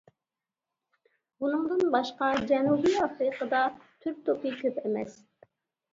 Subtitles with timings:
[1.43, 5.21] بۇنىڭدىن باشقا، جەنۇبىي ئافرىقىدا تۈر توپى كۆپ ئەمەس.